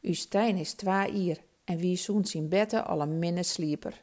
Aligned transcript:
Uw 0.00 0.14
Stijn 0.14 0.56
is 0.56 0.72
twee 0.72 1.12
hier 1.12 1.38
en 1.64 1.78
wie 1.78 1.96
zoent 1.96 2.28
zijn 2.28 2.48
betten 2.48 2.86
al 2.86 3.00
een 3.00 3.18
minne 3.18 3.42
slieper. 3.42 4.02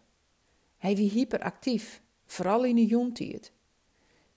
Hij 0.77 0.95
wie 0.95 1.09
hyperactief, 1.09 2.01
vooral 2.25 2.63
in 2.63 2.75
de 2.75 2.85
jontijd. 2.85 3.51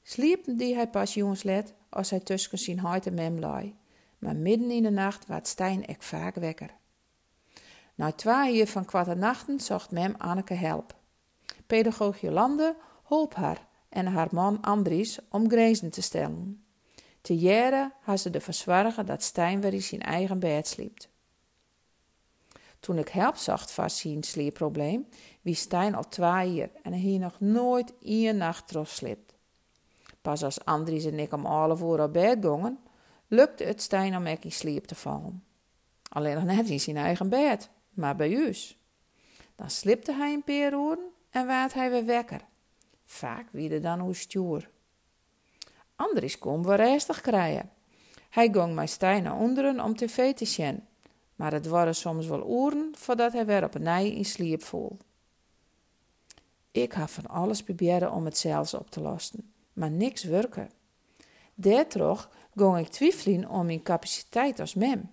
Sliepen 0.03 0.57
die 0.57 0.75
hij 0.75 0.89
pas 0.89 1.15
jongens 1.15 1.43
let 1.43 1.75
als 1.89 2.11
hij 2.11 2.21
tussen 2.21 2.59
zijn 2.59 2.79
huid 2.79 3.07
en 3.07 3.15
mem 3.15 3.39
lei. 3.39 3.75
Maar 4.19 4.37
midden 4.37 4.71
in 4.71 4.83
de 4.83 4.91
nacht 4.91 5.27
werd 5.27 5.47
Stijn 5.47 5.87
ek 5.87 6.03
vaak 6.03 6.35
wekker. 6.35 6.75
Na 7.95 8.13
twee 8.13 8.59
uur 8.59 8.67
van 8.67 8.85
kwarte 8.85 9.15
nachten 9.15 9.61
zocht 9.61 9.91
mem 9.91 10.15
Anneke 10.19 10.55
help. 10.55 10.97
Pedagoog 11.67 12.21
Jolande 12.21 12.77
holp 13.03 13.35
haar 13.35 13.67
en 13.89 14.07
haar 14.07 14.29
man 14.31 14.61
Andries 14.61 15.19
om 15.29 15.49
grenzen 15.49 15.91
te 15.91 16.03
stellen. 16.03 16.65
Te 17.21 17.37
jaren 17.37 17.93
had 18.01 18.21
ze 18.21 18.31
ervoor 18.31 18.55
zorgen 18.55 19.07
dat 19.07 19.23
Stijn 19.23 19.61
weer 19.61 19.73
in 19.73 19.83
zijn 19.83 20.03
eigen 20.03 20.39
bed 20.39 20.67
sliep. 20.67 21.09
Toen 22.81 22.99
ik 22.99 23.09
help 23.09 23.37
zocht 23.37 23.71
van 23.71 23.91
zijn 23.91 24.23
sleepprobleem, 24.23 25.09
wie 25.43 25.55
Stijn 25.55 25.95
al 25.95 26.09
twee 26.09 26.53
jaar 26.53 26.71
en 26.83 26.93
hij 26.93 27.19
nog 27.19 27.41
nooit 27.41 27.95
één 28.01 28.37
nacht 28.37 28.75
slipt. 28.85 29.35
Pas 30.21 30.43
als 30.43 30.65
Andries 30.65 31.05
en 31.05 31.19
ik 31.19 31.33
om 31.33 31.47
alle 31.47 31.77
voor 31.77 32.01
op 32.01 32.13
bed 32.13 32.39
gingen, 32.41 32.79
lukte 33.27 33.65
het 33.65 33.83
Stijn 33.83 34.17
om 34.17 34.27
ik 34.27 34.45
in 34.45 34.53
slaap 34.53 34.87
te 34.87 34.95
vallen. 34.95 35.45
Alleen 36.09 36.35
nog 36.35 36.45
net 36.45 36.69
in 36.69 36.81
zijn 36.81 36.97
eigen 36.97 37.29
bed, 37.29 37.71
maar 37.91 38.17
bij 38.17 38.33
us. 38.33 38.79
Dan 39.57 39.71
slipte 39.71 40.13
hij 40.13 40.33
een 40.33 40.45
paar 40.45 40.99
en 41.31 41.47
werd 41.47 41.75
hij 41.75 41.91
weer 41.91 42.05
wekker. 42.05 42.41
Vaak 43.05 43.47
wie 43.53 43.81
dan 43.81 44.01
hoe 44.01 44.15
stuur. 44.15 44.71
Andries 45.97 46.39
kon 46.39 46.63
wel 46.63 46.77
restig 46.77 47.21
krijgen. 47.21 47.71
Hij 48.31 48.49
ging 48.53 48.75
met 48.75 48.91
Stijn 48.91 49.23
naar 49.23 49.39
onderen 49.39 49.81
om 49.81 49.97
te 49.97 50.09
zien, 50.47 50.88
maar 51.39 51.53
het 51.53 51.67
waren 51.67 51.95
soms 51.95 52.27
wel 52.27 52.67
uren 52.67 52.93
voordat 52.97 53.33
hij 53.33 53.47
weer 53.47 53.65
op 53.65 53.75
een 53.75 53.83
nij 53.83 54.11
in 54.11 54.25
sliep 54.25 54.63
voel. 54.63 54.97
Ik 56.71 56.93
had 56.93 57.11
van 57.11 57.27
alles 57.27 57.63
proberen 57.63 58.13
om 58.13 58.25
het 58.25 58.39
zelfs 58.39 58.75
op 58.75 58.91
te 58.91 59.01
lossen, 59.01 59.53
maar 59.73 59.91
niks 59.91 60.23
werken. 60.23 60.71
Daardoor 61.55 62.29
ging 62.55 62.79
ik 62.79 62.89
twijfelen 62.89 63.49
om 63.49 63.67
mijn 63.67 63.83
capaciteit 63.83 64.61
als 64.61 64.75
mem. 64.75 65.11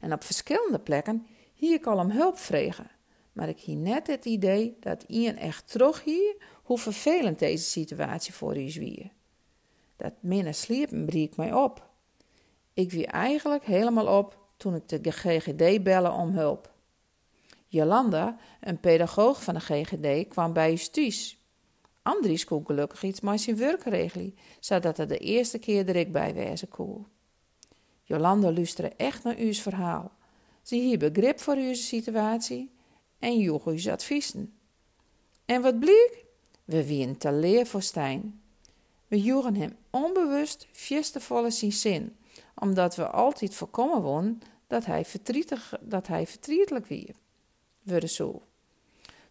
En 0.00 0.12
op 0.12 0.24
verschillende 0.24 0.78
plekken 0.78 1.26
hier 1.54 1.74
ik 1.74 1.86
al 1.86 1.98
om 1.98 2.10
hulp 2.10 2.38
vregen, 2.38 2.90
maar 3.32 3.48
ik 3.48 3.60
hier 3.60 3.76
net 3.76 4.06
het 4.06 4.24
idee 4.24 4.76
dat 4.80 5.02
Ian 5.02 5.36
echt 5.36 5.70
terug 5.70 6.04
hier 6.04 6.36
hoe 6.62 6.78
vervelend 6.78 7.38
deze 7.38 7.64
situatie 7.64 8.34
voor 8.34 8.56
u 8.56 8.72
wie. 8.72 9.12
Dat 9.96 10.12
minder 10.20 10.54
sliepen 10.54 11.06
breekt 11.06 11.36
mij 11.36 11.52
op. 11.52 11.88
Ik 12.74 12.90
wie 12.90 13.06
eigenlijk 13.06 13.64
helemaal 13.64 14.18
op 14.18 14.44
toen 14.56 14.74
ik 14.74 15.04
de 15.04 15.10
GGD 15.10 15.82
bellen 15.82 16.12
om 16.12 16.30
hulp. 16.30 16.74
Jolanda, 17.66 18.36
een 18.60 18.80
pedagoog 18.80 19.42
van 19.42 19.54
de 19.54 19.60
GGD, 19.60 20.28
kwam 20.28 20.52
bij 20.52 20.78
thuis. 20.92 21.40
Andries 22.02 22.44
kon 22.44 22.66
gelukkig 22.66 23.02
iets 23.02 23.20
met 23.20 23.40
zijn 23.40 23.56
werkregelen, 23.56 24.36
zodat 24.60 24.96
het 24.96 25.08
de 25.08 25.18
eerste 25.18 25.58
keer 25.58 25.88
er 25.88 25.96
ik 25.96 26.12
bij 26.12 26.34
wezen 26.34 26.68
kon. 26.68 27.06
Jolanda 28.02 28.52
luisterde 28.52 28.96
echt 28.96 29.24
naar 29.24 29.36
uw 29.36 29.52
verhaal. 29.52 30.12
Ze 30.62 30.74
hier 30.74 30.98
begrip 30.98 31.40
voor 31.40 31.56
uw 31.56 31.74
situatie 31.74 32.70
en 33.18 33.38
joeg 33.38 33.66
uw 33.66 33.90
adviezen. 33.90 34.54
En 35.44 35.62
wat 35.62 35.78
bleek? 35.78 36.24
We 36.64 36.86
wien 36.86 37.16
te 37.16 37.32
leer 37.32 37.66
voor 37.66 37.82
Stijn. 37.82 38.40
We 39.08 39.20
joegen 39.20 39.54
hem 39.54 39.76
onbewust 39.90 40.66
fiestevolle 40.72 41.50
zijn 41.50 41.72
zin, 41.72 42.16
omdat 42.60 42.96
we 42.96 43.06
altijd 43.06 43.54
voorkomen 43.54 44.02
won 44.02 44.42
dat 44.66 44.84
hij, 44.84 45.06
dat 45.80 46.06
hij 46.06 46.26
verdrietelijk 46.26 46.86
wie. 46.86 47.14
We 47.82 48.08
zo. 48.08 48.42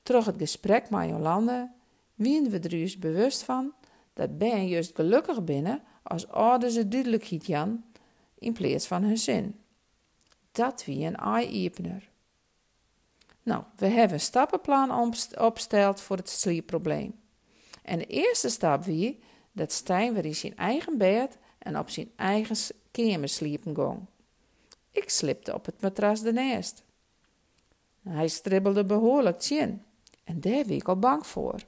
Terug 0.03 0.25
het 0.25 0.35
gesprek 0.37 0.89
met 0.89 1.09
Jolande 1.09 1.71
wien 2.15 2.49
we 2.49 2.59
er 2.59 2.69
dus 2.69 2.99
bewust 2.99 3.43
van 3.43 3.73
dat 4.13 4.37
Ben 4.37 4.67
juist 4.67 4.95
gelukkig 4.95 5.43
binnen 5.43 5.83
als 6.03 6.27
ouder 6.27 6.69
ze 6.69 6.87
duidelijkheid 6.87 7.45
jan 7.45 7.83
in 8.39 8.53
plaats 8.53 8.87
van 8.87 9.03
hun 9.03 9.17
zin. 9.17 9.59
Dat 10.51 10.85
wie 10.85 11.05
een 11.05 11.15
eye-opener. 11.15 12.09
Nou, 13.43 13.63
we 13.75 13.87
hebben 13.87 14.13
een 14.13 14.19
stappenplan 14.19 15.13
opgesteld 15.37 16.01
voor 16.01 16.17
het 16.17 16.29
sleepprobleem. 16.29 17.19
En 17.83 17.97
de 17.97 18.05
eerste 18.05 18.49
stap 18.49 18.83
wie 18.83 19.19
dat 19.51 19.71
Stijn 19.71 20.13
weer 20.13 20.25
in 20.25 20.35
zijn 20.35 20.57
eigen 20.57 20.97
bed 20.97 21.37
en 21.65 21.79
op 21.79 21.89
zijn 21.89 22.11
eigen 22.15 22.55
kamer 22.91 23.29
sliepen 23.29 23.75
ging. 23.75 24.07
Ik 24.91 25.09
slipte 25.09 25.53
op 25.53 25.65
het 25.65 25.81
matras 25.81 26.23
ernaast. 26.23 26.83
Hij 28.03 28.27
stribbelde 28.27 28.83
behoorlijk 28.83 29.43
en 30.23 30.39
daar 30.39 30.69
ik 30.69 30.87
al 30.87 30.99
bang 30.99 31.27
voor. 31.27 31.59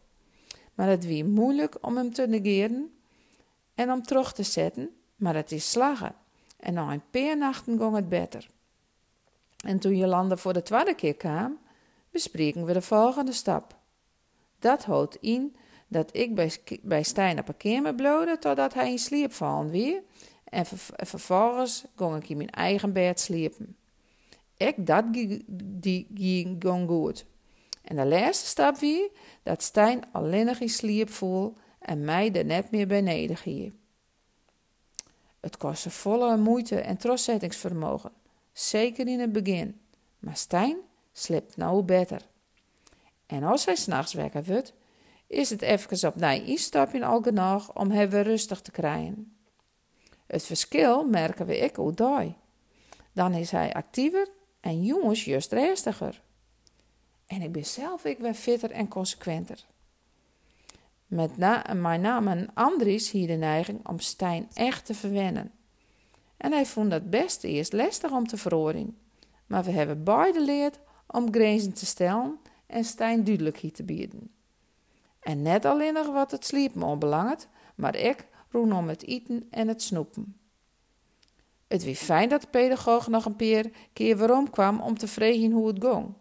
Maar 0.73 0.87
het 0.87 1.05
wie 1.05 1.25
moeilijk 1.25 1.77
om 1.81 1.97
hem 1.97 2.13
te 2.13 2.27
negeren 2.27 2.93
en 3.75 3.91
om 3.91 4.03
terug 4.03 4.33
te 4.33 4.43
zetten, 4.43 4.89
maar 5.15 5.35
het 5.35 5.51
is 5.51 5.71
slagen. 5.71 6.15
En 6.57 6.73
na 6.73 6.91
een 6.91 7.09
paar 7.09 7.37
nachten 7.37 7.77
ging 7.77 7.95
het 7.95 8.09
beter. 8.09 8.49
En 9.65 9.79
toen 9.79 9.97
Jolanda 9.97 10.37
voor 10.37 10.53
de 10.53 10.61
tweede 10.61 10.95
keer 10.95 11.15
kwam, 11.15 11.59
bespreken 12.11 12.65
we 12.65 12.73
de 12.73 12.81
volgende 12.81 13.31
stap. 13.31 13.75
Dat 14.59 14.85
houdt 14.85 15.17
in 15.21 15.55
dat 15.87 16.15
ik 16.15 16.35
bij, 16.35 16.51
bij 16.81 17.03
Stijn 17.03 17.39
op 17.39 17.47
een 17.47 17.57
kamer 17.57 17.95
blode 17.95 18.37
totdat 18.39 18.73
hij 18.73 18.91
in 18.91 18.99
slaap 18.99 19.33
vallen 19.33 19.69
weer. 19.69 20.01
En 20.43 20.65
vervolgens 20.91 21.85
ging 21.95 22.15
ik 22.15 22.29
in 22.29 22.37
mijn 22.37 22.49
eigen 22.49 22.93
bed 22.93 23.19
sliepen. 23.19 23.75
Ik 24.57 24.85
dat 24.85 25.05
die 25.65 26.07
ging 26.13 26.63
goed. 26.87 27.25
En 27.81 27.95
de 27.95 28.05
laatste 28.05 28.47
stap 28.47 28.77
weer 28.77 29.09
dat 29.43 29.63
Stijn 29.63 30.03
alleen 30.11 30.45
nog 30.45 30.59
in 30.59 30.69
slaap 30.69 31.09
voel 31.09 31.55
en 31.79 32.05
mij 32.05 32.33
er 32.33 32.45
net 32.45 32.71
meer 32.71 32.87
beneden 32.87 33.37
ging. 33.37 33.73
Het 35.39 35.57
kostte 35.57 35.89
volle 35.89 36.37
moeite 36.37 36.79
en 36.81 36.97
trotsettingsvermogen, 36.97 38.11
zeker 38.53 39.07
in 39.07 39.19
het 39.19 39.31
begin. 39.31 39.81
Maar 40.19 40.35
Stijn 40.35 40.77
slipt 41.13 41.57
nou 41.57 41.83
beter. 41.83 42.21
En 43.25 43.43
als 43.43 43.65
hij 43.65 43.75
s'nachts 43.75 44.13
wekker 44.13 44.43
wordt, 44.43 44.73
is 45.27 45.49
het 45.49 45.61
even 45.61 46.07
opnieuw 46.09 46.43
instapje 46.45 47.05
al 47.05 47.21
genoeg 47.21 47.73
om 47.73 47.91
hem 47.91 48.09
weer 48.09 48.23
rustig 48.23 48.61
te 48.61 48.71
krijgen. 48.71 49.38
Het 50.27 50.43
verschil 50.43 51.05
merken 51.05 51.45
we 51.45 51.57
ik 51.57 51.75
hoe 51.75 51.93
dooi. 51.93 52.35
Dan 53.13 53.33
is 53.33 53.51
hij 53.51 53.73
actiever 53.73 54.27
en 54.59 54.83
jongens 54.83 55.25
juist 55.25 55.51
rustiger. 55.51 56.21
En 57.27 57.41
ik 57.41 57.51
ben 57.51 57.65
zelf 57.65 58.05
ik 58.05 58.17
weer 58.17 58.33
fitter 58.33 58.71
en 58.71 58.88
consequenter. 58.88 59.65
Met 61.07 61.38
na, 61.38 61.73
mijn 61.75 62.01
naam 62.01 62.27
en 62.27 62.49
Andries 62.53 63.11
hier 63.11 63.27
de 63.27 63.33
neiging 63.33 63.88
om 63.88 63.99
Stijn 63.99 64.47
echt 64.53 64.85
te 64.85 64.94
verwennen. 64.94 65.51
En 66.38 66.51
hij 66.51 66.65
vond 66.65 66.91
dat 66.91 67.09
best 67.09 67.44
eerst 67.44 67.73
lastig 67.73 68.11
om 68.11 68.27
te 68.27 68.38
verhoren. 68.38 68.97
Maar 69.45 69.63
we 69.63 69.71
hebben 69.71 70.03
beide 70.03 70.41
leerd 70.41 70.79
om 71.07 71.33
grenzen 71.33 71.73
te 71.73 71.85
stellen 71.85 72.39
en 72.67 72.83
Stijn 72.83 73.23
duidelijkheid 73.23 73.75
te 73.75 73.83
bieden. 73.83 74.36
En 75.19 75.41
net 75.41 75.66
alleen 75.66 75.94
nog 75.94 76.07
wat 76.07 76.31
het 76.31 76.45
sliepen 76.45 76.83
onbelangt, 76.83 77.47
maar 77.75 77.95
ik 77.95 78.28
roen 78.51 78.73
om 78.73 78.88
het 78.88 79.07
eten 79.07 79.47
en 79.50 79.67
het 79.67 79.81
snoepen. 79.81 80.38
Het 81.67 81.83
wie 81.83 81.95
fijn 81.95 82.29
dat 82.29 82.41
de 82.41 82.47
pedagoog 82.47 83.07
nog 83.07 83.25
een 83.25 83.35
paar 83.35 83.66
keer 83.94 84.17
waarom 84.17 84.50
kwam 84.50 84.81
om 84.81 84.97
te 84.97 85.07
vragen 85.07 85.51
hoe 85.51 85.67
het 85.67 85.85
ging. 85.85 86.13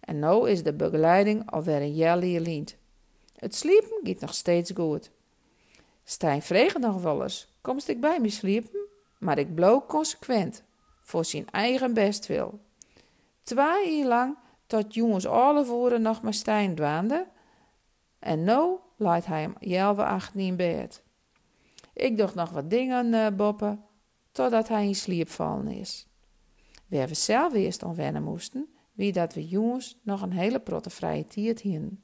En 0.00 0.18
nu 0.18 0.48
is 0.48 0.62
de 0.62 0.72
begeleiding 0.72 1.50
alweer 1.50 1.80
een 1.80 1.94
jaar 1.94 2.18
leerliend. 2.18 2.76
Het 3.36 3.54
sliepen 3.54 4.00
gaat 4.02 4.20
nog 4.20 4.34
steeds 4.34 4.70
goed. 4.74 5.10
Stijn 6.04 6.42
vreeg 6.42 6.78
nog 6.78 7.02
wel 7.02 7.22
eens, 7.22 7.48
komst 7.60 7.88
ik 7.88 8.00
bij 8.00 8.20
me 8.20 8.28
sliepen? 8.28 8.80
Maar 9.18 9.38
ik 9.38 9.54
blook 9.54 9.88
consequent, 9.88 10.62
voor 11.02 11.24
zijn 11.24 11.50
eigen 11.50 11.94
bestwil. 11.94 12.60
Twee 13.42 13.98
jaar 13.98 14.06
lang, 14.06 14.36
tot 14.66 14.94
jongens 14.94 15.26
alle 15.26 15.64
voeren 15.64 16.02
nog 16.02 16.22
maar 16.22 16.34
Stijn 16.34 16.74
dwaande, 16.74 17.26
en 18.24 18.44
nu 18.44 18.76
laat 18.96 19.26
hij 19.26 19.40
hem 19.40 19.54
jelve 19.60 20.04
achter 20.04 20.40
in 20.40 20.56
bed. 20.56 21.02
Ik 21.94 22.16
dacht 22.16 22.34
nog 22.34 22.50
wat 22.50 22.70
dingen 22.70 23.12
uh, 23.12 23.26
boppen, 23.36 23.84
totdat 24.32 24.68
hij 24.68 24.86
in 24.86 24.94
slaap 24.94 25.28
vallen 25.28 25.68
is. 25.68 26.08
We 26.86 27.14
zelf 27.14 27.52
eerst 27.52 27.82
aan 27.82 27.94
wennen 27.94 28.22
moesten, 28.22 28.68
wie 28.92 29.12
dat 29.12 29.34
we 29.34 29.48
jongens 29.48 30.00
nog 30.02 30.22
een 30.22 30.32
hele 30.32 30.60
protte 30.60 30.90
vrije 30.90 31.24
tiert 31.24 31.60
hien. 31.60 32.02